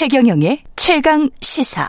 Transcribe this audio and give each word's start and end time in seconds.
최경영의 0.00 0.60
최강 0.76 1.28
시사. 1.42 1.86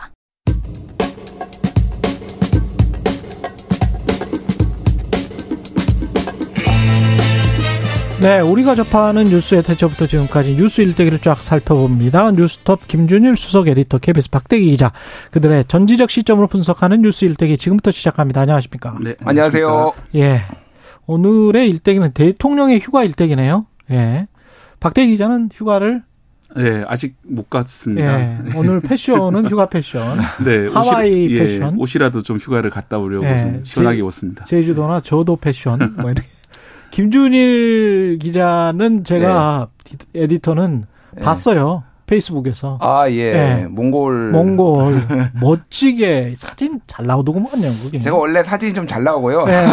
네, 8.20 8.40
우리가 8.40 8.74
접하는 8.74 9.24
뉴스의 9.24 9.62
대처부터 9.62 10.06
지금까지 10.06 10.56
뉴스 10.56 10.82
일대기를 10.82 11.20
쫙 11.20 11.42
살펴봅니다. 11.42 12.32
뉴스톱 12.32 12.86
김준일 12.86 13.34
수석 13.38 13.68
에디터, 13.68 13.96
KBS 13.96 14.28
박대기 14.28 14.66
기자, 14.66 14.92
그들의 15.30 15.64
전지적 15.64 16.10
시점으로 16.10 16.48
분석하는 16.48 17.00
뉴스 17.00 17.24
일대기 17.24 17.56
지금부터 17.56 17.92
시작합니다. 17.92 18.42
안녕하십니까? 18.42 18.98
네, 19.00 19.14
안녕하세요. 19.24 19.94
예. 20.16 20.42
오늘의 21.06 21.70
일대기는 21.70 22.12
대통령의 22.12 22.78
휴가 22.78 23.04
일대기네요. 23.04 23.64
예. 23.90 24.26
박대기 24.80 25.12
기자는 25.12 25.48
휴가를 25.54 26.02
네, 26.56 26.84
아직 26.86 27.16
못 27.22 27.48
갔습니다. 27.48 28.20
예, 28.20 28.38
오늘 28.56 28.80
패션은 28.80 29.48
휴가 29.48 29.66
패션. 29.66 30.18
네, 30.44 30.68
하와이 30.68 31.26
옷이, 31.26 31.34
패션. 31.34 31.72
예, 31.74 31.76
옷이라도 31.78 32.22
좀 32.22 32.36
휴가를 32.38 32.70
갔다 32.70 32.98
오려고 32.98 33.26
예, 33.26 33.42
좀 33.42 33.64
시원하게 33.64 33.96
제, 33.96 34.00
입었습니다. 34.00 34.44
제주도나 34.44 35.00
저도 35.00 35.36
패션 35.36 35.96
뭐 35.98 36.10
이렇게. 36.10 36.28
김준일 36.90 38.18
기자는 38.20 39.04
제가 39.04 39.68
네. 39.84 40.22
에디터는 40.22 40.84
네. 41.14 41.22
봤어요. 41.22 41.84
페이스북에서. 42.12 42.78
아, 42.80 43.08
예. 43.08 43.32
네. 43.32 43.66
몽골. 43.70 44.30
몽골. 44.32 45.30
멋지게 45.40 46.34
사진 46.36 46.80
잘 46.86 47.06
나오더구만요, 47.06 47.72
그게. 47.84 47.98
제가 47.98 48.16
원래 48.16 48.42
사진이 48.42 48.74
좀 48.74 48.86
잘 48.86 49.02
나오고요. 49.04 49.46
네. 49.46 49.64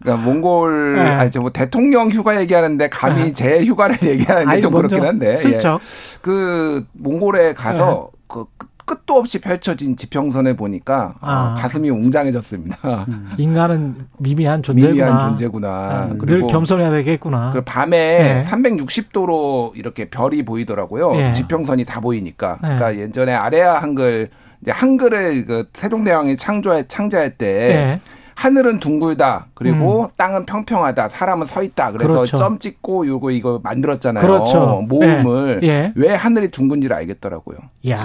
그러니까 0.00 0.24
몽골, 0.24 0.94
네. 0.96 1.00
아니, 1.02 1.30
저뭐 1.30 1.50
대통령 1.50 2.10
휴가 2.10 2.40
얘기하는데 2.40 2.88
감히 2.88 3.22
네. 3.24 3.32
제 3.32 3.64
휴가를 3.64 3.98
얘기하는 4.02 4.48
게 4.54 4.60
좀 4.62 4.72
그렇긴 4.72 5.04
한데. 5.04 5.36
슬쩍. 5.36 5.74
예. 5.74 6.18
그 6.22 6.84
몽골에 6.92 7.52
가서 7.54 8.10
그 8.28 8.44
끝도 8.92 9.16
없이 9.16 9.40
펼쳐진 9.40 9.96
지평선을 9.96 10.54
보니까 10.54 11.14
아. 11.22 11.54
가슴이 11.56 11.88
웅장해졌습니다. 11.88 13.06
음. 13.08 13.30
인간은 13.38 13.96
미미한 14.18 14.62
존재구나. 14.62 14.92
미미한 14.92 15.20
존재구나. 15.20 16.08
음, 16.10 16.18
늘 16.26 16.46
겸손해야 16.46 16.90
되겠구나. 16.90 17.52
그 17.52 17.62
밤에 17.62 17.96
네. 18.18 18.44
360도로 18.44 19.74
이렇게 19.76 20.10
별이 20.10 20.42
보이더라고요. 20.42 21.12
네. 21.12 21.32
지평선이 21.32 21.86
다 21.86 22.00
보이니까. 22.00 22.58
네. 22.60 22.76
그러니까 22.76 22.96
예전에 22.96 23.32
아레아 23.32 23.80
한글 23.80 24.28
한글을 24.68 25.46
그 25.46 25.64
세종대왕이 25.72 26.36
창조해 26.36 26.84
창제할 26.86 27.38
때 27.38 27.98
하늘은 28.34 28.80
둥글다. 28.80 29.48
그리고 29.54 30.02
음. 30.02 30.08
땅은 30.16 30.46
평평하다. 30.46 31.08
사람은 31.08 31.46
서 31.46 31.62
있다. 31.62 31.92
그래서 31.92 32.12
그렇죠. 32.12 32.36
점 32.36 32.58
찍고 32.58 33.06
요거 33.06 33.30
이거 33.30 33.60
만들었잖아요. 33.62 34.24
그렇죠. 34.24 34.84
모음을 34.88 35.60
예. 35.62 35.68
예. 35.68 35.92
왜 35.96 36.14
하늘이 36.14 36.50
둥근지를 36.50 36.94
알겠더라고요. 36.96 37.58
야, 37.88 37.98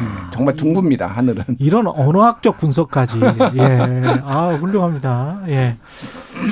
예. 0.00 0.30
정말 0.30 0.56
둥굽니다. 0.56 1.06
하늘은. 1.06 1.44
이런 1.58 1.86
언어학적 1.86 2.58
분석까지. 2.58 3.20
예. 3.58 4.02
아, 4.24 4.56
훌륭합니다. 4.60 5.42
예. 5.48 5.76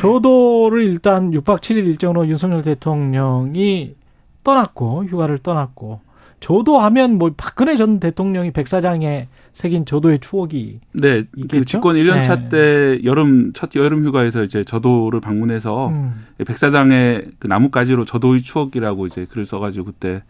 저도를 0.01 0.87
일단 0.87 1.31
6박 1.31 1.61
7일 1.61 1.87
일정으로 1.87 2.27
윤석열 2.29 2.63
대통령이 2.63 3.95
떠났고 4.43 5.05
휴가를 5.07 5.39
떠났고 5.39 6.01
저도 6.41 6.79
하면 6.79 7.17
뭐 7.19 7.31
박근혜 7.37 7.77
전 7.77 8.01
대통령이 8.01 8.51
백사장에 8.51 9.29
새긴 9.55 9.87
저도의 9.87 10.19
추억이 10.19 10.81
네, 10.93 11.23
그 11.23 11.41
있겠죠? 11.41 11.59
그 11.61 11.65
집권 11.65 11.97
1년 11.97 12.25
차때 12.25 13.01
여름 13.05 13.53
첫 13.53 13.71
여름 13.77 14.05
휴가에서 14.05 14.43
이제 14.43 14.65
저도를 14.65 15.21
방문해서 15.21 15.89
음. 15.89 16.27
백사장의 16.45 17.31
그 17.39 17.47
나뭇가지로 17.47 18.05
저도의 18.05 18.43
추억이라고 18.43 19.07
이제 19.07 19.27
글을 19.27 19.47
써가지고 19.47 19.87
그때 19.87 20.25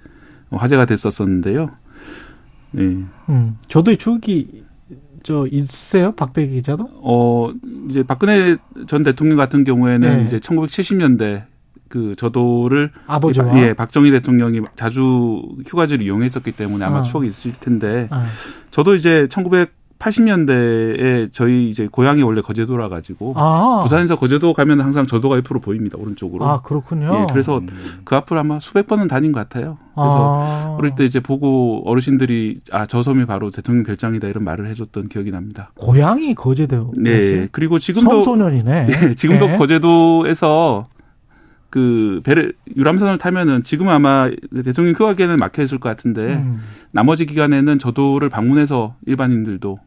화제가 0.51 0.85
됐었었는데요. 0.85 1.71
네. 2.73 2.83
음, 3.31 3.57
저도의 3.67 3.97
추억이 3.97 4.65
저 5.23 5.47
있으세요, 5.51 6.13
박대기 6.13 6.57
기자도? 6.57 6.91
어 6.93 7.51
이제 7.89 8.03
박근혜 8.03 8.57
전 8.87 9.03
대통령 9.05 9.39
같은 9.39 9.65
경우에는 9.65 10.19
네. 10.19 10.25
이제 10.25 10.39
1970년대 10.39 11.45
그 11.95 12.17
저도를 12.17 12.91
아버지와 13.07 13.57
예, 13.61 13.73
박정희 13.73 14.11
대통령이 14.11 14.63
자주 14.75 15.41
휴가지를 15.65 16.05
이용했었기 16.05 16.51
때문에 16.51 16.85
아마 16.85 16.99
어. 16.99 17.03
추억이 17.05 17.29
있을 17.29 17.53
텐데 17.53 18.09
어. 18.11 18.21
저도 18.73 18.97
이제 18.97 19.29
1980년대에 19.31 21.33
저희 21.33 21.69
이제 21.69 21.87
고향이 21.87 22.25
원래 22.25 22.41
거제도라 22.41 22.89
가지고 22.89 23.33
아. 23.37 23.79
부산에서 23.85 24.17
거제도 24.17 24.53
가면 24.53 24.81
항상 24.81 25.07
저도가 25.07 25.37
옆으로 25.37 25.61
보입니다 25.61 25.97
오른쪽으로. 25.97 26.45
아 26.45 26.63
그렇군요. 26.63 27.15
예, 27.15 27.27
그래서 27.33 27.59
음. 27.59 27.69
그 28.03 28.17
앞을 28.17 28.37
아마 28.39 28.59
수백 28.59 28.89
번은 28.89 29.07
다닌 29.07 29.31
것 29.31 29.39
같아요. 29.39 29.79
그래서 29.95 30.43
아. 30.43 30.77
어릴 30.77 30.97
때 30.97 31.05
이제 31.05 31.21
보고 31.21 31.89
어르신들이 31.89 32.59
아 32.73 32.87
저 32.89 33.05
섬이 33.05 33.25
바로 33.27 33.53
대통령 33.53 33.85
별장이다 33.85 34.27
이런 34.27 34.43
말을 34.43 34.67
해줬던 34.67 35.11
기억이 35.11 35.31
납니다. 35.31 35.71
고향이 35.77 36.35
거제도. 36.35 36.93
네. 36.97 37.47
그리고 37.53 37.79
지금도 37.79 38.23
성소년이네. 38.23 38.87
네, 38.87 39.15
지금도 39.17 39.47
네. 39.47 39.59
거제도에서 39.59 40.89
그 41.75 42.21
배를 42.23 42.53
유람선을 42.77 43.19
타면은 43.19 43.65
지금 43.65 43.89
아마 43.89 44.31
대통령 44.65 44.95
휴가기에는 44.95 45.39
막혀 45.39 45.61
있을 45.65 45.81
것 45.81 45.89
같은데 45.89 46.35
음. 46.35 46.61
나머지 46.93 47.27
기간에는 47.27 47.81
저도를 47.81 48.29
방문해서 48.29 48.95
일반인들도 49.07 49.81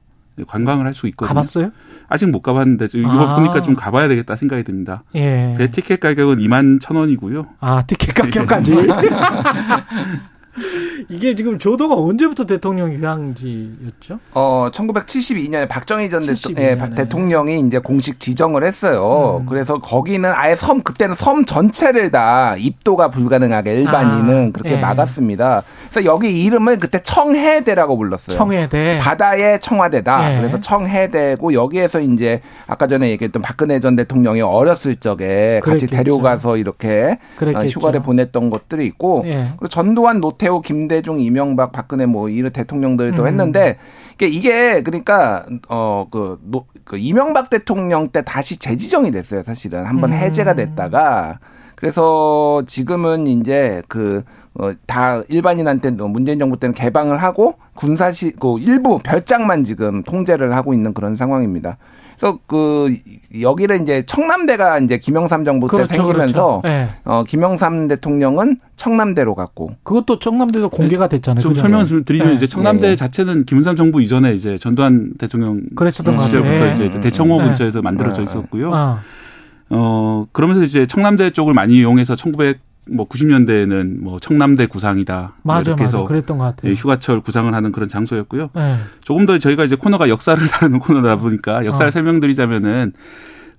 관광을 0.47 0.86
할 0.86 0.94
수 0.94 1.08
있거든요. 1.08 1.30
가봤어요? 1.30 1.72
아직 2.09 2.26
못 2.30 2.42
가봤는데 2.42 2.90
이거 2.96 3.09
아. 3.09 3.38
보니까 3.38 3.62
좀 3.62 3.74
가봐야 3.74 4.09
되겠다 4.09 4.36
생각이 4.36 4.64
듭니다. 4.64 5.06
예. 5.16 5.56
배 5.58 5.72
티켓 5.72 6.02
가격은 6.02 6.40
2만 6.40 6.81
천 6.81 6.97
원이고요. 6.97 7.46
아 7.62 7.81
티켓 7.84 8.14
가격까지. 8.14 8.76
이게 11.09 11.35
지금 11.35 11.59
조도가 11.59 11.96
언제부터 11.96 12.46
대통령 12.46 12.91
휴양지였죠? 12.94 14.19
어, 14.34 14.69
1972년에 14.72 15.68
박정희 15.68 16.09
전 16.09 16.22
72년에. 16.22 16.59
예, 16.59 16.96
대통령이 16.96 17.59
이제 17.59 17.80
공식 17.80 18.19
지정을 18.19 18.63
했어요. 18.63 19.40
음. 19.41 19.46
그래서 19.46 19.80
거기는 19.80 20.31
아예 20.34 20.56
섬 20.56 20.81
그때는 20.81 21.16
섬 21.16 21.46
전체를 21.46 22.12
다 22.12 22.56
입도가 22.58 23.09
불가능하게 23.09 23.74
일반인은 23.74 24.47
아, 24.47 24.52
그렇게 24.52 24.75
예. 24.75 24.80
막았습니다. 24.80 25.63
그래서 25.90 26.06
여기 26.06 26.44
이름을 26.44 26.80
그때 26.80 27.00
청해대라고 27.00 27.97
불렀어요. 27.97 28.38
청해대. 28.38 29.00
바다의 29.02 29.59
청와대다. 29.62 30.34
예. 30.34 30.38
그래서 30.38 30.59
청해대고 30.59 31.53
여기에서 31.53 32.00
이제 32.00 32.41
아까 32.66 32.88
전에 32.88 33.09
얘기했던 33.12 33.41
박근혜 33.41 33.79
전 33.79 33.96
대통령이 33.96 34.41
어렸을 34.41 34.96
적에 34.96 35.59
그랬겠죠. 35.64 35.69
같이 35.69 35.88
데려가서 35.88 36.58
이렇게 36.58 37.18
어, 37.19 37.38
그랬겠죠. 37.38 37.68
휴가를 37.79 38.02
보냈던 38.02 38.50
것들이 38.50 38.85
있고 38.88 39.24
예. 39.25 39.50
그리고 39.58 39.68
전두환 39.68 40.22
노태우 40.22 40.62
김 40.62 40.87
대중 40.88 41.20
이명박 41.20 41.72
박근혜 41.72 42.06
뭐 42.06 42.30
이런 42.30 42.52
대통령들도 42.52 43.24
음. 43.24 43.28
했는데 43.28 43.78
이게 44.22 44.81
그러니까 44.81 45.46
어그 45.68 46.40
그 46.84 46.98
이명박 46.98 47.50
대통령 47.50 48.09
때 48.09 48.24
다시 48.24 48.58
재지정이 48.58 49.12
됐어요 49.12 49.44
사실은 49.44 49.86
한번 49.86 50.12
음. 50.12 50.18
해제가 50.18 50.53
됐다가 50.56 51.40
그래서 51.78 52.64
지금은 52.66 53.28
이제 53.28 53.84
그, 53.88 54.24
어, 54.59 54.72
다 54.88 55.22
일반인한테 55.29 55.91
문재인 55.91 56.40
정부 56.40 56.57
때는 56.59 56.73
개방을 56.73 57.22
하고 57.22 57.56
군사시, 57.75 58.34
그 58.40 58.57
일부 58.59 59.00
별장만 59.00 59.63
지금 59.63 60.01
통제를 60.03 60.56
하고 60.56 60.73
있는 60.73 60.94
그런 60.94 61.16
상황입니다. 61.16 61.78
그래서 62.18 62.40
그 62.47 62.96
여기를 63.40 63.81
이제 63.84 64.03
청남대가 64.07 64.79
이제 64.79 64.97
김영삼 64.97 65.46
정부 65.46 65.67
때 65.67 65.78
그렇죠, 65.78 65.94
생기면서 65.94 66.62
그렇죠. 66.62 66.62
네. 66.63 66.90
어 67.03 67.23
김영삼 67.23 67.88
대통령은 67.90 68.57
청남대로 68.75 69.35
갔고 69.35 69.75
그것도 69.84 70.17
청남대도 70.17 70.69
공개가 70.69 71.07
됐잖아요. 71.07 71.41
좀 71.41 71.53
설명 71.53 71.81
을 71.81 72.03
드리면 72.03 72.29
네. 72.29 72.34
이제 72.34 72.47
청남대 72.47 72.87
예, 72.87 72.91
예. 72.93 72.96
자체는 72.96 73.46
김영삼 73.46 73.76
정부 73.76 74.02
이전에 74.02 74.34
이제 74.34 74.58
전두환 74.58 75.11
대통령 75.20 75.61
시절부터 75.79 76.66
네. 76.66 76.72
이제 76.73 76.99
대청호 76.99 77.37
근처에서 77.37 77.84
만들어져 77.84 78.23
있었고요. 78.23 78.73
아. 78.73 79.02
어, 79.70 80.26
그러면서 80.32 80.64
이제 80.64 80.85
청남대 80.85 81.32
쪽을 81.32 81.53
많이 81.53 81.76
이용해서 81.76 82.16
1900, 82.16 82.59
뭐 82.89 83.07
90년대에는 83.07 84.01
뭐 84.01 84.19
청남대 84.19 84.67
구상이다. 84.67 85.35
맞아, 85.43 85.61
이렇게 85.61 85.84
해서 85.84 85.99
맞아. 85.99 86.07
그랬던 86.07 86.37
것 86.37 86.43
같아요. 86.43 86.72
예, 86.72 86.75
휴가철 86.75 87.22
구상을 87.22 87.53
하는 87.53 87.72
그런 87.72 87.89
장소였고요. 87.89 88.49
네. 88.55 88.75
조금 89.03 89.25
더 89.25 89.37
저희가 89.37 89.66
이제 89.66 89.75
코너가 89.75 90.09
역사를 90.09 90.39
다루는 90.47 90.79
코너다 90.79 91.17
보니까 91.17 91.66
역사를 91.66 91.87
어. 91.87 91.91
설명드리자면은 91.91 92.93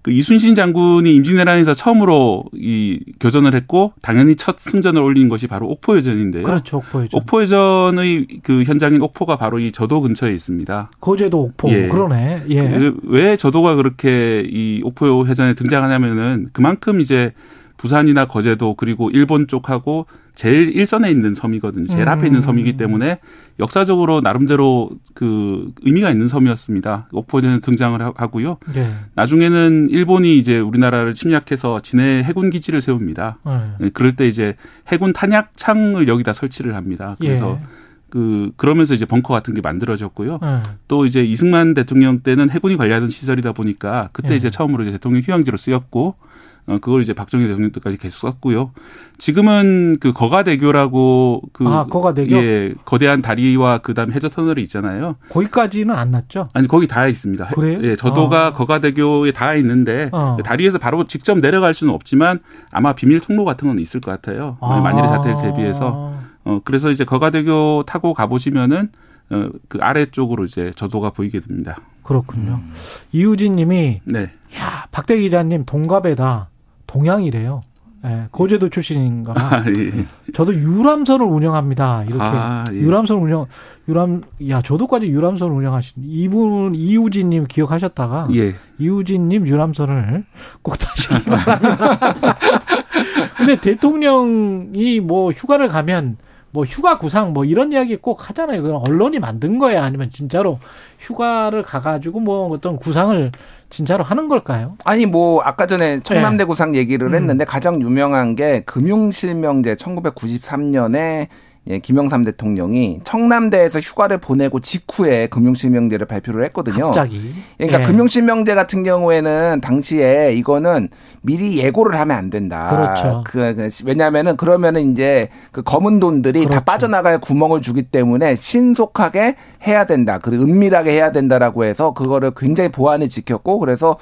그 0.02 0.12
이순신 0.12 0.54
장군이 0.54 1.12
임진왜란에서 1.16 1.74
처음으로 1.74 2.44
이 2.54 3.00
교전을 3.18 3.54
했고 3.54 3.92
당연히 4.00 4.36
첫 4.36 4.58
승전을 4.58 5.02
올린 5.02 5.28
것이 5.28 5.48
바로 5.48 5.66
옥포해전인데요. 5.68 6.44
그렇죠, 6.44 6.78
옥포해전. 6.78 7.20
옥포해전의 7.20 8.26
그 8.42 8.62
현장인 8.62 9.02
옥포가 9.02 9.36
바로 9.36 9.58
이 9.58 9.72
저도 9.72 10.00
근처에 10.00 10.32
있습니다. 10.32 10.90
거제도 11.00 11.42
옥포. 11.42 11.70
예. 11.70 11.88
그러네. 11.88 12.44
예. 12.48 12.68
그왜 12.68 13.36
저도가 13.36 13.74
그렇게 13.74 14.46
이 14.48 14.80
옥포해전에 14.84 15.54
등장하냐면은 15.54 16.48
그만큼 16.52 17.00
이제 17.00 17.32
부산이나 17.78 18.26
거제도 18.26 18.74
그리고 18.74 19.08
일본 19.10 19.46
쪽하고 19.46 20.06
제일 20.34 20.76
일선에 20.76 21.10
있는 21.10 21.34
섬이거든요. 21.34 21.86
제일 21.88 22.02
음. 22.02 22.08
앞에 22.08 22.26
있는 22.26 22.42
섬이기 22.42 22.76
때문에 22.76 23.18
역사적으로 23.58 24.20
나름대로 24.20 24.90
그 25.14 25.72
의미가 25.82 26.10
있는 26.10 26.28
섬이었습니다. 26.28 27.08
오포제는 27.12 27.60
등장을 27.60 28.00
하고요. 28.00 28.58
네. 28.74 28.92
나중에는 29.14 29.88
일본이 29.90 30.38
이제 30.38 30.58
우리나라를 30.58 31.14
침략해서 31.14 31.80
진해 31.80 32.22
해군 32.22 32.50
기지를 32.50 32.80
세웁니다. 32.80 33.38
네. 33.46 33.70
네 33.80 33.90
그럴 33.92 34.14
때 34.14 34.28
이제 34.28 34.54
해군 34.88 35.12
탄약창을 35.12 36.08
여기다 36.08 36.34
설치를 36.34 36.76
합니다. 36.76 37.16
그래서 37.18 37.58
예. 37.60 37.66
그 38.10 38.52
그러면서 38.56 38.94
이제 38.94 39.04
벙커 39.04 39.32
같은 39.34 39.54
게 39.54 39.60
만들어졌고요. 39.60 40.38
네. 40.40 40.62
또 40.88 41.06
이제 41.06 41.24
이승만 41.24 41.74
대통령 41.74 42.18
때는 42.18 42.50
해군이 42.50 42.76
관리하던 42.76 43.10
시설이다 43.10 43.52
보니까 43.52 44.10
그때 44.12 44.30
네. 44.30 44.36
이제 44.36 44.50
처음으로 44.50 44.82
이제 44.82 44.92
대통령 44.92 45.22
휴양지로 45.22 45.56
쓰였고 45.56 46.08
어, 46.08 46.57
그걸 46.76 47.02
이제 47.02 47.14
박정희 47.14 47.46
대통령 47.46 47.72
때까지 47.72 47.96
계속 47.96 48.18
썼고요. 48.18 48.72
지금은 49.16 49.96
그 50.00 50.12
거가대교라고 50.12 51.42
그 51.52 51.66
아, 51.66 51.86
거가대교? 51.86 52.36
예, 52.36 52.74
거대한 52.84 53.22
다리와 53.22 53.78
그다음 53.78 54.12
해저 54.12 54.28
터널이 54.28 54.62
있잖아요. 54.64 55.16
거기까지는 55.30 55.94
안 55.94 56.10
났죠? 56.10 56.50
아니 56.52 56.68
거기 56.68 56.86
다 56.86 57.06
있습니다. 57.06 57.46
그래요? 57.46 57.80
예, 57.82 57.96
저도가 57.96 58.48
아. 58.48 58.52
거가대교에 58.52 59.32
다 59.32 59.54
있는데 59.54 60.10
어. 60.12 60.36
다리에서 60.44 60.78
바로 60.78 61.04
직접 61.04 61.38
내려갈 61.38 61.72
수는 61.72 61.94
없지만 61.94 62.40
아마 62.70 62.92
비밀 62.92 63.20
통로 63.20 63.44
같은 63.44 63.66
건 63.68 63.78
있을 63.78 64.00
것 64.00 64.10
같아요. 64.10 64.58
아. 64.60 64.80
만일의 64.80 65.08
사태를 65.08 65.36
대비해서 65.40 66.14
어 66.44 66.60
그래서 66.64 66.90
이제 66.90 67.04
거가대교 67.04 67.84
타고 67.86 68.12
가 68.12 68.26
보시면은 68.26 68.90
어, 69.30 69.48
그 69.68 69.78
아래쪽으로 69.80 70.44
이제 70.44 70.70
저도가 70.74 71.10
보이게 71.10 71.40
됩니다. 71.40 71.76
그렇군요. 72.02 72.60
음. 72.62 72.72
이우진 73.12 73.56
님이 73.56 74.00
네. 74.04 74.32
야, 74.58 74.86
박대 74.90 75.18
기자님 75.18 75.64
동갑에다 75.66 76.48
동양이래요. 76.88 77.62
예, 78.04 78.28
고제도 78.30 78.68
출신인가. 78.68 79.34
아, 79.36 79.64
예. 79.68 80.06
저도 80.32 80.54
유람선을 80.54 81.24
운영합니다. 81.26 82.04
이렇게 82.04 82.22
아, 82.22 82.64
예. 82.72 82.76
유람선 82.76 83.18
운영 83.18 83.46
유람 83.88 84.22
야 84.48 84.62
저도까지 84.62 85.08
유람선 85.08 85.50
운영하신 85.50 86.04
이분 86.06 86.74
이우진님 86.74 87.46
기억하셨다가 87.46 88.28
예. 88.34 88.54
이우진님 88.78 89.48
유람선을 89.48 90.24
꼭 90.62 90.76
바랍니다. 91.08 92.36
근데 93.36 93.60
대통령이 93.60 95.00
뭐 95.00 95.32
휴가를 95.32 95.68
가면 95.68 96.18
뭐 96.50 96.64
휴가 96.64 96.98
구상 96.98 97.32
뭐 97.32 97.44
이런 97.44 97.72
이야기 97.72 97.96
꼭 97.96 98.28
하잖아요. 98.28 98.62
그건 98.62 98.80
언론이 98.86 99.18
만든 99.18 99.58
거야 99.58 99.84
아니면 99.84 100.08
진짜로 100.10 100.58
휴가를 100.98 101.62
가가지고 101.62 102.20
뭐 102.20 102.48
어떤 102.50 102.76
구상을 102.76 103.32
진짜로 103.70 104.02
하는 104.02 104.28
걸까요? 104.28 104.76
아니 104.84 105.04
뭐 105.04 105.42
아까 105.42 105.66
전에 105.66 106.00
청남대 106.00 106.44
네. 106.44 106.46
구상 106.46 106.74
얘기를 106.74 107.08
음. 107.08 107.14
했는데 107.14 107.44
음. 107.44 107.46
가장 107.46 107.82
유명한 107.82 108.34
게 108.34 108.62
금융실명제 108.62 109.74
1993년에 109.74 111.28
예, 111.70 111.78
김영삼 111.80 112.24
대통령이 112.24 113.00
청남대에서 113.04 113.80
휴가를 113.80 114.18
보내고 114.18 114.60
직후에 114.60 115.26
금융실명제를 115.26 116.06
발표를 116.06 116.44
했거든요. 116.46 116.86
갑자기. 116.86 117.34
그러니까 117.58 117.80
예. 117.80 117.84
금융실명제 117.84 118.54
같은 118.54 118.82
경우에는 118.82 119.60
당시에 119.60 120.32
이거는 120.32 120.88
미리 121.20 121.58
예고를 121.58 121.98
하면 122.00 122.16
안 122.16 122.30
된다. 122.30 122.68
그렇죠. 122.70 123.22
그, 123.26 123.54
그 123.54 123.68
왜냐하면은 123.84 124.36
그러면은 124.36 124.92
이제 124.92 125.28
그 125.52 125.62
검은 125.62 126.00
돈들이 126.00 126.40
그렇죠. 126.40 126.58
다 126.58 126.64
빠져나갈 126.64 127.20
구멍을 127.20 127.60
주기 127.60 127.82
때문에 127.82 128.34
신속하게 128.34 129.36
해야 129.66 129.84
된다. 129.84 130.18
그리고 130.22 130.44
은밀하게 130.44 130.92
해야 130.92 131.12
된다라고 131.12 131.64
해서 131.64 131.92
그거를 131.92 132.32
굉장히 132.34 132.70
보안을 132.70 133.10
지켰고 133.10 133.58
그래서 133.58 133.98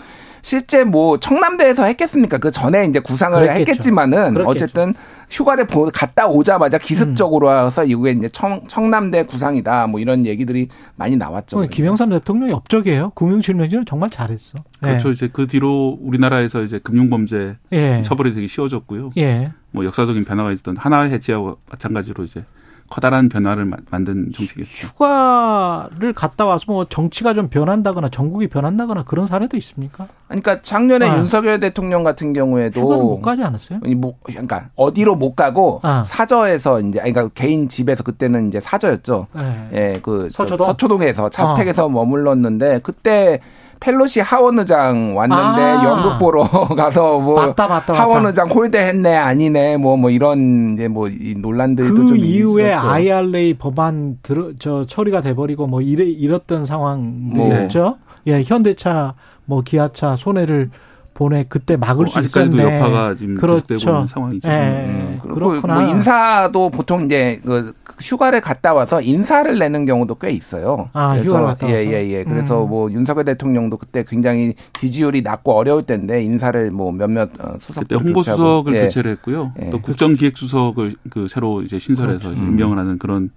실제 0.46 0.84
뭐 0.84 1.18
청남대에서 1.18 1.86
했겠습니까? 1.86 2.38
그 2.38 2.52
전에 2.52 2.84
이제 2.84 3.00
구상을 3.00 3.36
그랬겠죠. 3.36 3.60
했겠지만은 3.72 4.34
그렇겠죠. 4.34 4.64
어쨌든 4.64 4.94
휴가를 5.28 5.66
갔다 5.92 6.28
오자마자 6.28 6.78
기습적으로 6.78 7.48
음. 7.48 7.50
와서 7.50 7.82
이후에 7.82 8.12
이제 8.12 8.28
청, 8.28 8.60
청남대 8.68 9.24
구상이다 9.24 9.88
뭐 9.88 9.98
이런 9.98 10.24
얘기들이 10.24 10.68
많이 10.94 11.16
나왔죠. 11.16 11.66
김영삼 11.66 12.10
대통령이 12.10 12.52
업적이에요. 12.52 13.10
금융실명제는 13.16 13.86
정말 13.86 14.08
잘했어. 14.08 14.58
그렇죠. 14.80 15.08
예. 15.08 15.12
이제 15.14 15.28
그 15.32 15.48
뒤로 15.48 15.98
우리나라에서 16.00 16.62
이제 16.62 16.78
금융범죄 16.78 17.56
예. 17.72 18.02
처벌이 18.04 18.32
되게 18.32 18.46
쉬워졌고요. 18.46 19.10
예. 19.16 19.50
뭐 19.72 19.84
역사적인 19.84 20.24
변화가 20.24 20.52
있었던 20.52 20.76
하나 20.76 21.00
해지와 21.00 21.56
마찬가지로 21.68 22.22
이제 22.22 22.44
커다란 22.88 23.28
변화를 23.28 23.70
만든 23.90 24.32
정책이었죠. 24.32 24.88
휴가를 24.88 26.12
갔다 26.12 26.44
와서 26.44 26.64
뭐 26.68 26.84
정치가 26.84 27.34
좀 27.34 27.48
변한다거나 27.48 28.08
전국이 28.08 28.48
변한다거나 28.48 29.04
그런 29.04 29.26
사례도 29.26 29.56
있습니까? 29.58 30.08
그러니까 30.28 30.60
작년에 30.62 31.08
아. 31.08 31.18
윤석열 31.18 31.58
대통령 31.60 32.02
같은 32.02 32.32
경우에도 32.32 32.80
휴가를 32.80 33.02
못 33.02 33.20
가지 33.20 33.42
않았어요? 33.42 33.80
뭐 33.96 34.14
그러니까 34.22 34.68
어디로 34.74 35.16
못 35.16 35.34
가고 35.34 35.80
아. 35.82 36.04
사저에서 36.04 36.80
이제 36.80 36.98
그러니까 36.98 37.28
개인 37.28 37.68
집에서 37.68 38.02
그때는 38.02 38.48
이제 38.48 38.60
사저였죠. 38.60 39.26
네. 39.34 39.68
예, 39.72 40.00
그 40.02 40.28
서초동? 40.30 40.66
서초동에서 40.66 41.30
자택에서 41.30 41.86
어. 41.86 41.88
머물렀는데 41.88 42.80
그때 42.82 43.40
펠로시 43.80 44.20
하원 44.20 44.58
의장 44.58 45.16
왔는데 45.16 45.62
아. 45.62 45.84
연극 45.84 46.18
보러 46.18 46.42
가서 46.74 47.18
뭐 47.18 47.46
맞다, 47.46 47.68
맞다, 47.68 47.94
하원. 47.94 48.26
의장 48.26 48.48
홀대했네 48.48 49.16
아니네 49.16 49.76
뭐뭐 49.76 49.96
뭐 49.96 50.10
이런 50.10 50.74
이제 50.74 50.88
뭐 50.88 51.08
논란들도 51.38 52.06
그 52.06 52.16
이후에 52.16 52.70
있었죠. 52.72 52.88
IRA 52.88 53.54
법안 53.54 54.18
들어 54.22 54.50
저 54.58 54.86
처리가 54.86 55.20
돼 55.20 55.34
버리고 55.34 55.66
뭐 55.66 55.80
이래 55.80 56.04
이랬던 56.04 56.66
상황들이었죠. 56.66 57.80
뭐. 57.80 57.98
예, 58.28 58.42
현대차 58.44 59.14
뭐 59.44 59.62
기아차 59.62 60.16
손해를 60.16 60.70
보내 61.16 61.46
그때 61.48 61.78
막을 61.78 62.04
어, 62.04 62.06
수 62.06 62.20
있었는데 62.20 62.76
여파가 62.76 63.14
지금 63.16 63.36
그렇죠. 63.36 64.06
상황이죠. 64.06 64.46
예, 64.50 64.84
음. 64.86 65.18
그리고 65.22 65.66
뭐 65.66 65.82
인사도 65.82 66.68
보통 66.68 67.06
이제 67.06 67.40
그 67.42 67.72
휴가를 68.02 68.42
갔다 68.42 68.74
와서 68.74 69.00
인사를 69.00 69.58
내는 69.58 69.86
경우도 69.86 70.16
꽤 70.16 70.30
있어요. 70.30 70.90
아, 70.92 71.14
그래서 71.14 71.30
휴가 71.30 71.40
갔다 71.40 71.66
와서. 71.66 71.78
예, 71.78 71.86
예, 71.86 72.10
예. 72.10 72.24
그래서 72.24 72.64
음. 72.64 72.68
뭐 72.68 72.92
윤석열 72.92 73.24
대통령도 73.24 73.78
그때 73.78 74.04
굉장히 74.06 74.52
지지율이 74.74 75.22
낮고 75.22 75.54
어려울 75.54 75.84
때인데 75.84 76.22
인사를 76.22 76.70
뭐 76.70 76.92
몇몇 76.92 77.30
어, 77.40 77.56
수석 77.60 77.88
그때 77.88 77.94
홍보 77.94 78.22
수석을 78.22 78.76
예. 78.76 78.82
교체를 78.82 79.12
했고요. 79.12 79.54
예. 79.62 79.70
또 79.70 79.78
국정기획수석을 79.78 80.96
그 81.08 81.28
새로 81.28 81.62
이제 81.62 81.78
신설해서 81.78 82.28
그렇죠. 82.28 82.44
임명을 82.44 82.76
하는 82.76 82.98
그런 82.98 83.30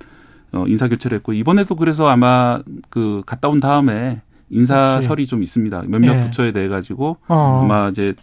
어, 0.52 0.66
인사 0.68 0.90
교체를 0.90 1.20
했고 1.20 1.32
이번에도 1.32 1.76
그래서 1.76 2.10
아마 2.10 2.60
그 2.90 3.24
갔다 3.26 3.48
온 3.48 3.62
다음에 3.62 4.22
인사설이 4.50 5.28
좀 5.28 5.44
있습니다. 5.44 5.84
몇몇 5.88 6.16
예. 6.16 6.22
부처에 6.22 6.52
대해 6.52 6.68
가지고 6.68 7.18
어. 7.28 7.62
아마 7.64 7.90
이제 7.90 8.14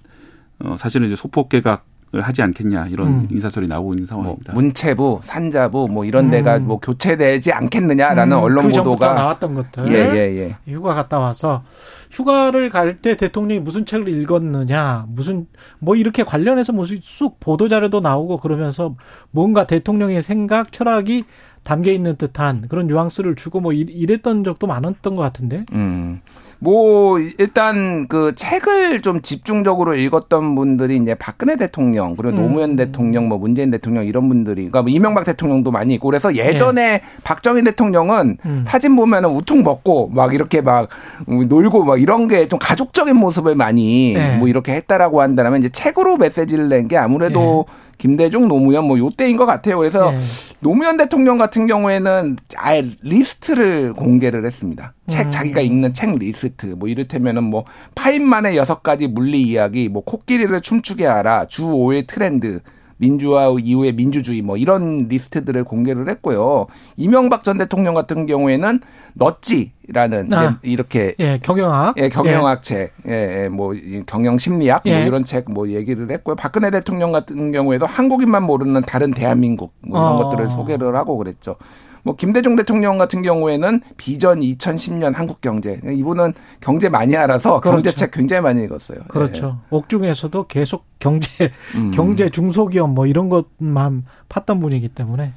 어 0.59 0.77
사실은 0.79 1.07
이제 1.07 1.17
소폭 1.17 1.49
개각 1.49 1.85
을 2.15 2.21
하지 2.21 2.41
않겠냐 2.41 2.87
이런 2.87 3.09
음. 3.09 3.29
인사설이 3.33 3.67
나오고 3.67 3.95
있는 3.95 4.07
상황입니다. 4.07 4.53
뭐 4.53 4.63
문체부, 4.63 5.21
산자부 5.25 5.89
뭐 5.91 6.05
이런 6.05 6.31
데가 6.31 6.59
음. 6.59 6.69
뭐 6.69 6.79
교체되지 6.79 7.51
않겠느냐라는 7.51 8.37
음. 8.37 8.43
언론 8.43 8.69
그 8.69 8.75
보도가 8.75 9.13
나왔던 9.13 9.55
것들. 9.55 9.93
예, 9.93 10.15
예, 10.15 10.55
예. 10.67 10.73
휴가 10.73 10.95
갔다 10.95 11.19
와서 11.19 11.65
휴가를 12.13 12.71
갈 12.71 13.01
때 13.03 13.17
대통령이 13.17 13.59
무슨 13.59 13.85
책을 13.85 14.09
읽었느냐, 14.09 15.07
무슨 15.09 15.47
뭐 15.81 15.97
이렇게 15.97 16.23
관련해서 16.23 16.73
무슨 16.73 17.01
쑥 17.03 17.41
보도 17.41 17.67
자료도 17.69 17.99
나오고 17.99 18.39
그러면서 18.39 18.95
뭔가 19.33 19.67
대통령의 19.67 20.23
생각, 20.23 20.71
철학이 20.71 21.25
담겨 21.67 21.91
있는 21.91 22.17
듯한 22.17 22.67
그런 22.69 22.87
뉘앙스를 22.87 23.35
주고 23.35 23.61
뭐 23.61 23.73
이랬던 23.73 24.45
적도 24.45 24.67
많았던 24.69 25.17
것 25.17 25.23
같은데. 25.23 25.67
음. 25.73 26.21
뭐 26.59 27.19
일단 27.19 28.09
그 28.09 28.35
책을 28.35 29.03
좀 29.03 29.21
집중적으로 29.21 29.95
읽었던 29.95 30.55
분들이 30.55 30.97
이제 30.97 31.15
박근혜 31.15 31.57
대통령 31.57 32.17
그리고 32.17 32.35
음. 32.39 32.43
노무현 32.43 32.77
대통령 32.77 33.29
뭐 33.29 33.37
문재인 33.37 33.71
대통령 33.71 34.07
이런 34.07 34.27
분들이 34.29 34.63
그러니까 34.63 34.81
뭐 34.81 34.89
이명박 34.91 35.27
대통령도 35.27 35.71
많이 35.71 35.93
있고 35.95 36.09
그래서 36.09 36.35
예전에 36.35 36.83
네. 36.89 37.03
박정희 37.25 37.63
대통령은 37.65 38.39
음. 38.47 38.65
사진 38.67 38.97
보면은 38.97 39.29
우통 39.29 39.65
먹고 39.65 40.09
막 40.15 40.33
이렇게 40.33 40.63
막 40.63 40.89
놀고 41.27 41.85
막 41.85 42.01
이런 42.01 42.27
게 42.27 42.47
좀 42.47 42.59
가족적인 42.59 43.17
모습을 43.17 43.55
많이 43.55 44.15
네. 44.15 44.39
뭐 44.39 44.49
이렇게 44.49 44.73
했다라고 44.73 45.21
한다면 45.21 45.59
이제 45.59 45.69
책으로 45.69 46.17
메시지를 46.17 46.69
낸 46.69 46.87
게 46.89 46.97
아무래도 46.97 47.67
네. 47.67 47.73
김대중, 47.99 48.49
노무현 48.49 48.85
뭐 48.85 48.99
요때인 48.99 49.37
것 49.37 49.47
같아요. 49.47 49.79
그래서 49.79 50.11
네. 50.11 50.21
노무현 50.61 50.97
대통령 50.97 51.39
같은 51.39 51.67
경우에는 51.67 52.37
아예 52.57 52.85
리스트를 53.03 53.93
공개를 53.93 54.45
했습니다. 54.45 54.95
책 55.07 55.27
음. 55.27 55.31
자기가 55.31 55.61
읽는 55.61 55.95
책 55.95 56.17
리스트 56.17 56.67
뭐 56.67 56.89
이를테면은 56.89 57.45
뭐 57.45 57.65
파인만의 57.95 58.57
여섯 58.57 58.83
가지 58.83 59.07
물리 59.07 59.43
이야기, 59.43 59.89
뭐 59.89 60.03
코끼리를 60.03 60.61
춤추게 60.61 61.07
하라, 61.07 61.47
주 61.47 61.65
5일 61.65 62.07
트렌드 62.07 62.61
민주화 62.99 63.55
이후의 63.61 63.93
민주주의 63.95 64.43
뭐 64.43 64.57
이런 64.57 65.09
리스트들을 65.09 65.65
공개를 65.65 66.09
했고요. 66.11 66.67
이명박 66.97 67.45
전 67.45 67.59
대통령 67.59 67.95
같은 67.95 68.27
경우에는 68.27 68.81
넛지라는 69.15 70.33
아, 70.33 70.59
이렇게 70.63 71.15
예, 71.19 71.39
경영학 71.43 71.95
예, 71.99 72.09
경영학 72.09 72.59
예. 72.59 72.63
책, 72.63 72.93
예, 73.09 73.45
예, 73.45 73.49
뭐 73.49 73.75
경영 74.07 74.39
심리학 74.39 74.83
뭐 74.85 74.93
예. 74.93 74.99
뭐 74.99 75.07
이런 75.07 75.25
책 75.25 75.47
뭐 75.49 75.69
얘기를 75.69 76.11
했고요. 76.11 76.35
박근혜 76.37 76.71
대통령 76.71 77.13
같은 77.13 77.53
경우에도 77.53 77.87
한국인만 77.87 78.43
모르는 78.43 78.83
다른 78.83 79.13
대한민국 79.13 79.73
뭐 79.87 79.99
이런 79.99 80.13
어. 80.13 80.17
것들을 80.25 80.49
소개를 80.49 80.97
하고 80.97 81.17
그랬죠. 81.17 81.57
뭐 82.03 82.15
김대중 82.15 82.55
대통령 82.55 82.99
같은 82.99 83.23
경우에는 83.23 83.81
비전 83.97 84.39
2010년 84.41 85.15
한국 85.15 85.41
경제. 85.41 85.81
이분은 85.85 86.35
경제 86.61 86.89
많이 86.89 87.17
알아서 87.17 87.61
그렇죠. 87.61 87.77
경제책 87.77 88.11
굉장히 88.13 88.43
많이 88.43 88.63
읽었어요. 88.63 89.01
그렇죠. 89.09 89.59
예. 89.61 89.67
옥중에서도 89.71 90.47
계속 90.47 90.85
경제 91.07 91.53
음. 91.75 91.91
경제 91.93 92.29
중소기업 92.29 92.91
뭐 92.91 93.07
이런 93.07 93.29
것만 93.29 94.05
팠던 94.29 94.61
분이기 94.61 94.89
때문에 94.89 95.33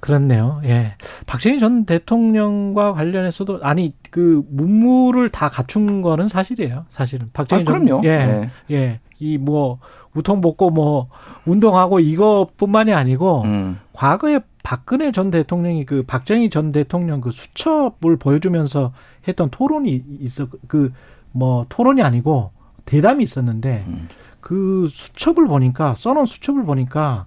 그렇네요. 0.00 0.60
예. 0.64 0.96
박정희 1.26 1.58
전 1.60 1.86
대통령과 1.86 2.92
관련해서도 2.92 3.60
아니 3.62 3.94
그 4.10 4.42
문물을 4.50 5.30
다 5.30 5.48
갖춘 5.48 6.02
거는 6.02 6.28
사실이에요. 6.28 6.84
사실은 6.90 7.26
박정희 7.32 7.62
아, 7.62 7.64
그럼요. 7.64 8.02
전 8.02 8.04
예. 8.04 8.16
네. 8.18 8.48
예. 8.70 9.00
이 9.18 9.38
뭐 9.38 9.78
우통 10.14 10.40
벗고 10.40 10.70
뭐 10.70 11.08
운동하고 11.44 12.00
이것뿐만이 12.00 12.92
아니고 12.92 13.42
음. 13.42 13.78
과거에 13.92 14.40
박근혜 14.62 15.12
전 15.12 15.30
대통령이 15.30 15.84
그 15.84 16.04
박정희 16.04 16.50
전 16.50 16.72
대통령 16.72 17.20
그 17.20 17.30
수첩을 17.30 18.16
보여주면서 18.18 18.92
했던 19.28 19.50
토론이 19.50 20.02
있어 20.20 20.48
그뭐 20.68 21.66
토론이 21.68 22.02
아니고 22.02 22.52
대담이 22.84 23.22
있었는데 23.24 23.84
음. 23.88 24.08
그 24.44 24.86
수첩을 24.92 25.46
보니까 25.46 25.94
써놓은 25.94 26.26
수첩을 26.26 26.64
보니까 26.64 27.24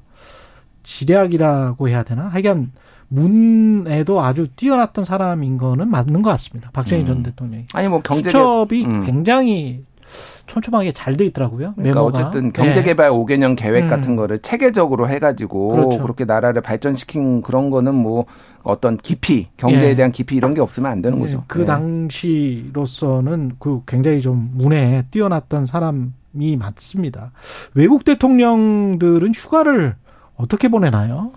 지략이라고 0.83 1.89
해야 1.89 2.03
되나? 2.03 2.27
하여간 2.27 2.71
문에도 3.07 4.21
아주 4.21 4.47
뛰어났던 4.49 5.03
사람인 5.03 5.57
거는 5.57 5.89
맞는 5.89 6.21
것 6.21 6.29
같습니다. 6.29 6.69
박정희 6.73 7.01
음. 7.01 7.07
전 7.07 7.23
대통령이. 7.23 7.65
아니 7.73 7.87
뭐 7.87 8.01
경제 8.01 8.29
수첩이 8.29 8.85
음. 8.85 9.01
굉장히 9.03 9.83
촘촘하게 10.45 10.91
잘 10.91 11.17
돼 11.17 11.25
있더라고요. 11.25 11.73
그러니까 11.75 11.99
메모가. 12.01 12.01
어쨌든 12.03 12.53
경제개발 12.53 13.09
네. 13.09 13.15
5개년 13.15 13.55
계획 13.57 13.85
음. 13.85 13.89
같은 13.89 14.15
거를 14.15 14.37
체계적으로 14.37 15.09
해가지고 15.09 15.69
그렇죠. 15.69 16.01
그렇게 16.03 16.23
나라를 16.23 16.61
발전시킨 16.61 17.41
그런 17.41 17.71
거는 17.71 17.95
뭐 17.95 18.25
어떤 18.61 18.95
깊이 18.97 19.47
경제에 19.57 19.89
예. 19.89 19.95
대한 19.95 20.11
깊이 20.11 20.35
이런 20.35 20.53
게 20.53 20.61
없으면 20.61 20.91
안 20.91 21.01
되는 21.01 21.17
예. 21.17 21.21
거죠. 21.23 21.43
그 21.47 21.59
네. 21.59 21.65
당시로서는 21.65 23.53
그 23.57 23.81
굉장히 23.87 24.21
좀 24.21 24.51
문에 24.53 25.05
뛰어났던 25.09 25.65
사람 25.65 26.13
이 26.41 26.55
맞습니다. 26.55 27.31
외국 27.73 28.03
대통령들은 28.03 29.33
휴가를 29.33 29.95
어떻게 30.35 30.67
보내나요? 30.67 31.31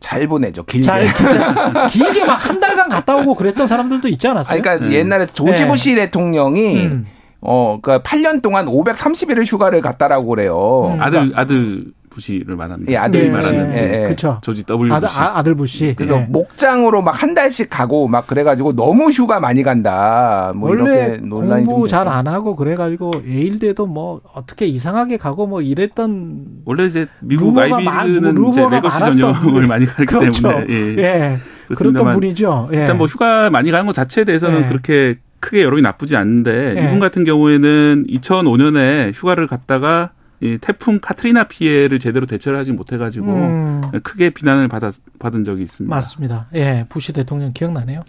잘 0.00 0.26
보내죠. 0.28 0.64
길게. 0.64 0.84
잘, 0.86 1.06
길게 1.90 2.24
막 2.26 2.36
한 2.36 2.60
달간 2.60 2.88
갔다 2.88 3.16
오고 3.16 3.34
그랬던 3.34 3.66
사람들도 3.66 4.08
있지 4.08 4.28
않았어요? 4.28 4.58
아 4.58 4.60
그러니까 4.62 4.86
음. 4.86 4.92
옛날에 4.92 5.26
조지 5.26 5.62
네. 5.62 5.68
부시 5.68 5.94
대통령이 5.94 6.84
음. 6.84 7.06
어, 7.40 7.78
그러니까 7.82 8.08
8년 8.08 8.42
동안 8.42 8.66
530일을 8.66 9.44
휴가를 9.46 9.80
갔다라고 9.80 10.26
그래요. 10.28 10.90
음. 10.94 11.02
아들 11.02 11.32
아들 11.34 11.86
부시를 12.16 12.56
말합니다. 12.56 12.90
예, 12.90 12.96
아들이 12.96 13.24
네, 13.24 13.30
말하는. 13.30 13.68
네, 13.68 13.76
예, 13.76 13.94
예. 14.00 14.04
그렇죠. 14.04 14.38
조지 14.42 14.64
W 14.64 14.90
아들, 14.92 15.06
부시. 15.08 15.20
아, 15.20 15.42
들 15.42 15.54
부시. 15.54 15.94
그래서 15.96 16.16
예. 16.16 16.26
목장으로 16.30 17.02
막 17.02 17.16
한 17.16 17.34
달씩 17.34 17.68
가고 17.70 18.08
막 18.08 18.26
그래가지고 18.26 18.76
너무 18.76 19.10
휴가 19.10 19.40
많이 19.40 19.62
간다. 19.62 20.52
뭐 20.54 20.68
원래 20.70 20.82
이렇게 21.06 21.16
논란이 21.26 21.64
공부 21.66 21.88
잘 21.88 22.06
안 22.08 22.26
하고 22.28 22.54
그래가지고 22.56 23.10
예일대도 23.26 23.86
뭐 23.86 24.20
어떻게 24.34 24.66
이상하게 24.66 25.16
가고 25.16 25.46
뭐 25.46 25.60
이랬던. 25.62 26.44
원래 26.64 26.84
이제 26.86 27.06
미국 27.20 27.58
아이비는 27.58 28.48
이제 28.48 28.66
legacy 28.70 28.98
전형을 28.98 29.66
많이 29.68 29.86
가기 29.86 30.06
그렇죠. 30.06 30.48
때문에. 30.48 30.66
예. 30.68 30.96
예. 31.02 31.38
그렇던 31.74 32.12
분이죠. 32.14 32.68
예. 32.72 32.80
일단 32.82 32.96
뭐 32.98 33.06
휴가 33.06 33.50
많이 33.50 33.70
가는 33.70 33.86
것 33.86 33.92
자체에 33.94 34.24
대해서는 34.24 34.64
예. 34.64 34.68
그렇게 34.68 35.16
크게 35.40 35.62
여론이 35.62 35.82
나쁘지 35.82 36.16
않은데 36.16 36.74
예. 36.78 36.84
이분 36.84 36.98
같은 37.00 37.24
경우에는 37.24 38.06
2005년에 38.08 39.12
휴가를 39.14 39.46
갔다가 39.46 40.10
이 40.40 40.58
태풍 40.60 41.00
카트리나 41.00 41.44
피해를 41.44 41.98
제대로 41.98 42.26
대처를 42.26 42.58
하지 42.58 42.72
못해가지고 42.72 43.26
음. 43.26 43.80
크게 44.02 44.30
비난을 44.30 44.68
받았, 44.68 44.94
받은 45.18 45.44
적이 45.44 45.62
있습니다. 45.62 45.94
맞습니다. 45.94 46.46
예, 46.54 46.84
부시 46.88 47.12
대통령 47.12 47.52
기억나네요. 47.52 48.02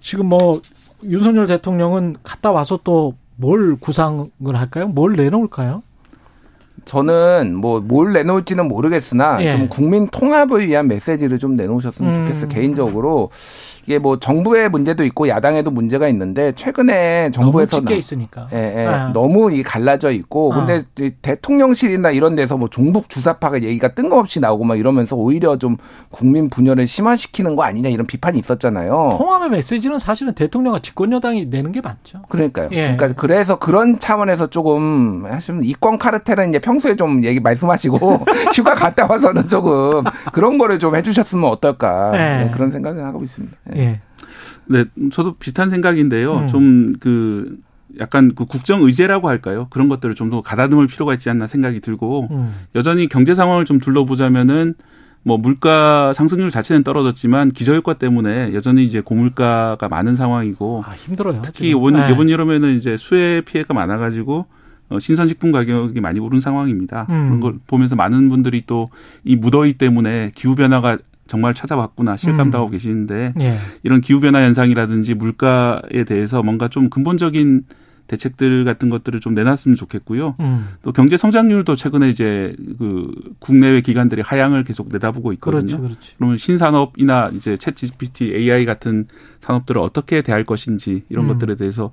지금 0.00 0.26
뭐 0.26 0.60
윤석열 1.04 1.46
대통령은 1.46 2.16
갔다 2.22 2.52
와서 2.52 2.78
또 2.84 3.14
뭘 3.36 3.76
구상을 3.76 4.28
할까요? 4.54 4.88
뭘 4.88 5.14
내놓을까요? 5.14 5.82
저는 6.84 7.56
뭐 7.56 7.80
뭘 7.80 8.12
내놓을지는 8.12 8.66
모르겠으나 8.68 9.42
예. 9.44 9.52
좀 9.52 9.68
국민 9.68 10.08
통합을 10.08 10.66
위한 10.66 10.88
메시지를 10.88 11.38
좀 11.38 11.56
내놓으셨으면 11.56 12.14
음. 12.14 12.20
좋겠어요. 12.20 12.48
개인적으로 12.48 13.30
이게 13.84 13.98
뭐 13.98 14.18
정부의 14.18 14.68
문제도 14.68 15.04
있고 15.04 15.28
야당에도 15.28 15.70
문제가 15.70 16.08
있는데 16.08 16.52
최근에 16.52 17.30
정부에서 17.32 17.80
너무 17.80 17.92
있으니까 17.94 18.46
예, 18.52 18.82
예, 18.82 18.86
아. 18.86 19.12
너무 19.12 19.52
이 19.52 19.62
갈라져 19.62 20.12
있고 20.12 20.52
아. 20.52 20.64
근데 20.64 20.84
대통령실이나 21.22 22.10
이런 22.10 22.36
데서 22.36 22.56
뭐 22.56 22.68
종북 22.68 23.08
주사파가 23.08 23.62
얘기가 23.62 23.94
뜬금없이 23.94 24.40
나오고 24.40 24.64
막 24.64 24.78
이러면서 24.78 25.16
오히려 25.16 25.58
좀 25.58 25.76
국민 26.10 26.48
분열을 26.48 26.86
심화시키는 26.86 27.56
거 27.56 27.64
아니냐 27.64 27.88
이런 27.88 28.06
비판이 28.06 28.38
있었잖아요. 28.38 29.16
통합의 29.18 29.50
메시지는 29.50 29.98
사실은 29.98 30.34
대통령과 30.34 30.78
집권 30.78 31.12
여당이 31.12 31.46
내는 31.46 31.72
게 31.72 31.80
맞죠. 31.80 32.22
그러니까요. 32.28 32.68
예. 32.72 32.96
그러니까 32.96 33.20
그래서 33.20 33.58
그런 33.58 33.98
차원에서 33.98 34.48
조금 34.48 35.26
하시면 35.26 35.64
이권 35.64 35.98
카르텔은 35.98 36.50
이제 36.50 36.58
평소에 36.60 36.96
좀 36.96 37.24
얘기 37.24 37.40
말씀하시고 37.40 38.24
휴가 38.54 38.74
갔다 38.74 39.06
와서는 39.08 39.48
조금 39.48 40.04
그런 40.32 40.58
거를 40.58 40.78
좀 40.78 40.94
해주셨으면 40.94 41.50
어떨까 41.50 42.12
네. 42.12 42.50
그런 42.52 42.70
생각을 42.70 43.04
하고 43.04 43.22
있습니다. 43.24 43.56
예. 43.76 44.00
네, 44.66 44.84
저도 45.10 45.34
비슷한 45.34 45.70
생각인데요. 45.70 46.34
음. 46.34 46.48
좀그 46.48 47.58
약간 48.00 48.34
그 48.34 48.46
국정 48.46 48.82
의제라고 48.82 49.28
할까요? 49.28 49.66
그런 49.70 49.88
것들을 49.88 50.14
좀 50.14 50.30
더 50.30 50.40
가다듬을 50.40 50.86
필요가 50.86 51.12
있지 51.12 51.28
않나 51.28 51.46
생각이 51.46 51.80
들고 51.80 52.28
음. 52.30 52.54
여전히 52.74 53.06
경제 53.08 53.34
상황을 53.34 53.64
좀 53.66 53.78
둘러보자면은 53.80 54.74
뭐 55.24 55.36
물가 55.38 56.12
상승률 56.14 56.50
자체는 56.50 56.82
떨어졌지만 56.84 57.50
기저효과 57.52 57.94
때문에 57.94 58.54
여전히 58.54 58.82
이제 58.84 59.00
고물가가 59.00 59.88
많은 59.88 60.16
상황이고 60.16 60.82
아, 60.86 60.92
힘들어요. 60.92 61.42
특히 61.44 61.70
이번 61.70 61.94
네. 61.94 62.08
이번 62.10 62.28
여름에는 62.30 62.74
이제 62.76 62.96
수해 62.96 63.40
피해가 63.42 63.74
많아가지고 63.74 64.46
어, 64.88 64.98
신선식품 64.98 65.52
가격이 65.52 66.00
많이 66.00 66.18
오른 66.18 66.40
상황입니다. 66.40 67.06
음. 67.10 67.26
그런 67.26 67.40
걸 67.40 67.54
보면서 67.66 67.94
많은 67.94 68.28
분들이 68.30 68.62
또 68.66 68.88
이 69.24 69.36
무더위 69.36 69.74
때문에 69.74 70.32
기후 70.34 70.54
변화가 70.54 70.98
정말 71.32 71.54
찾아왔구나 71.54 72.18
실감도 72.18 72.58
하고 72.58 72.68
음. 72.68 72.72
계시는데 72.72 73.32
예. 73.40 73.56
이런 73.82 74.02
기후 74.02 74.20
변화 74.20 74.42
현상이라든지 74.42 75.14
물가에 75.14 76.04
대해서 76.06 76.42
뭔가 76.42 76.68
좀 76.68 76.90
근본적인 76.90 77.64
대책들 78.06 78.64
같은 78.66 78.90
것들을 78.90 79.20
좀 79.20 79.32
내놨으면 79.32 79.76
좋겠고요. 79.76 80.34
음. 80.40 80.66
또 80.82 80.92
경제 80.92 81.16
성장률도 81.16 81.76
최근에 81.76 82.10
이제 82.10 82.54
그 82.78 83.10
국내외 83.38 83.80
기관들이 83.80 84.20
하향을 84.20 84.64
계속 84.64 84.88
내다보고 84.92 85.32
있거든요. 85.34 85.78
그렇죠, 85.78 85.80
그렇죠. 85.80 86.14
그러면 86.18 86.36
신산업이나 86.36 87.30
이제 87.34 87.54
챗 87.54 87.74
GPT, 87.74 88.34
AI 88.34 88.66
같은 88.66 89.06
산업들을 89.40 89.80
어떻게 89.80 90.20
대할 90.20 90.44
것인지 90.44 91.04
이런 91.08 91.24
음. 91.24 91.28
것들에 91.28 91.54
대해서 91.54 91.90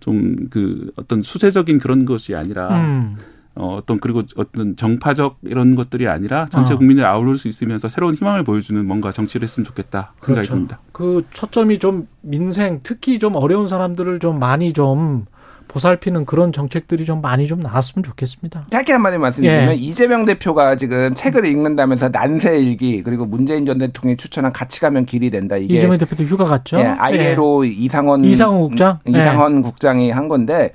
좀 0.00 0.48
그 0.48 0.90
어떤 0.96 1.20
수세적인 1.20 1.78
그런 1.78 2.06
것이 2.06 2.34
아니라 2.34 2.80
음. 2.80 3.16
어, 3.58 3.74
어떤 3.76 3.98
그리고 3.98 4.22
어떤 4.36 4.76
정파적 4.76 5.38
이런 5.42 5.74
것들이 5.74 6.06
아니라 6.06 6.46
전체 6.48 6.74
어. 6.74 6.78
국민을 6.78 7.04
아우를 7.04 7.36
수 7.36 7.48
있으면서 7.48 7.88
새로운 7.88 8.14
희망을 8.14 8.44
보여주는 8.44 8.82
뭔가 8.86 9.10
정치를 9.10 9.44
했으면 9.44 9.66
좋겠다 9.66 10.12
생각이 10.20 10.46
그렇죠. 10.46 10.54
듭니다. 10.54 10.78
그 10.92 11.24
초점이 11.32 11.80
좀 11.80 12.06
민생 12.20 12.78
특히 12.84 13.18
좀 13.18 13.34
어려운 13.34 13.66
사람들을 13.66 14.20
좀 14.20 14.38
많이 14.38 14.72
좀 14.72 15.26
보살피는 15.66 16.24
그런 16.24 16.52
정책들이 16.52 17.04
좀 17.04 17.20
많이 17.20 17.46
좀 17.46 17.60
나왔으면 17.60 18.04
좋겠습니다. 18.04 18.66
짧게 18.70 18.92
한마디 18.92 19.18
말씀드리면 19.18 19.70
예. 19.70 19.74
이재명 19.74 20.24
대표가 20.24 20.76
지금 20.76 21.12
책을 21.12 21.44
읽는다면서 21.44 22.10
난세 22.10 22.58
일기 22.58 23.02
그리고 23.02 23.26
문재인 23.26 23.66
전 23.66 23.78
대통령이 23.78 24.16
추천한 24.16 24.52
같이 24.52 24.80
가면 24.80 25.04
길이 25.04 25.30
된다. 25.30 25.56
이게 25.56 25.76
이재명 25.76 25.98
대표도 25.98 26.24
휴가 26.24 26.44
갔죠. 26.44 26.78
예, 26.78 26.84
아이에로 26.84 27.66
예. 27.66 27.70
이상원 27.70 28.24
이상원 28.24 28.68
국장 28.68 28.98
이상원 29.06 29.58
예. 29.58 29.62
국장이 29.62 30.10
한 30.10 30.28
건데 30.28 30.72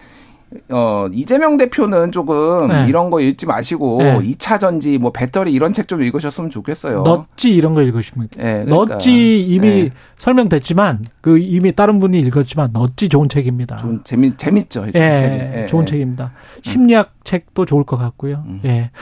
어, 0.69 1.07
이재명 1.13 1.57
대표는 1.57 2.12
조금 2.12 2.67
네. 2.67 2.86
이런 2.88 3.10
거 3.10 3.19
읽지 3.22 3.45
마시고 3.45 4.01
네. 4.01 4.19
2차 4.19 4.60
전지 4.60 4.98
뭐 4.98 5.12
배터리 5.12 5.53
이런 5.53 5.72
책 5.72 5.83
좀 5.88 6.01
읽으셨으면 6.01 6.50
좋겠어요. 6.50 7.03
넛지 7.03 7.53
이런 7.53 7.74
거 7.74 7.81
읽으시면 7.81 8.29
네, 8.38 8.63
그러니까. 8.65 8.95
넛지 8.95 9.41
이미 9.41 9.83
네. 9.83 9.89
설명됐지만 10.17 11.05
그 11.22 11.38
이미 11.38 11.74
다른 11.74 12.00
분이 12.00 12.19
읽었지만 12.22 12.72
넛지 12.74 13.10
좋은 13.10 13.27
책입니다. 13.29 13.77
좋은 13.77 14.01
재미 14.03 14.36
재밌죠. 14.36 14.88
예, 14.88 14.91
책이. 14.91 15.36
예, 15.62 15.65
좋은 15.67 15.83
예. 15.83 15.86
책입니다. 15.86 16.31
심리학 16.62 17.07
음. 17.07 17.19
책도 17.25 17.65
좋을 17.65 17.83
것 17.83 17.98
같고요. 17.98 18.43
음. 18.48 18.62
예. 18.65 18.91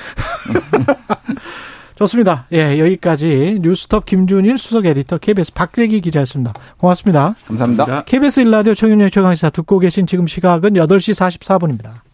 좋습니다. 2.02 2.48
예, 2.52 2.80
여기까지 2.80 3.60
뉴스톱 3.62 4.06
김준일 4.06 4.58
수석 4.58 4.86
에디터 4.88 5.20
KBS 5.20 5.54
박대기 5.54 6.02
기자였습니다. 6.02 6.54
고맙습니다. 6.78 7.36
감사합니다. 7.48 8.04
KBS 8.06 8.40
일라디오 8.42 8.74
청년의 8.74 9.12
최강시사 9.12 9.52
듣고 9.52 9.78
계신 9.80 10.08
지금 10.08 10.26
시각은 10.26 10.74
8시 10.74 11.40
44분입니다. 11.40 12.02